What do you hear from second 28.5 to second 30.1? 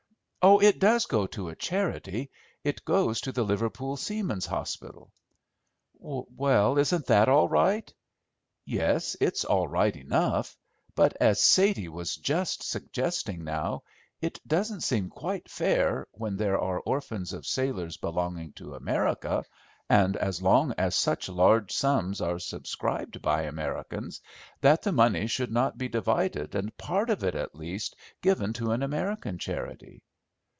to an American charity."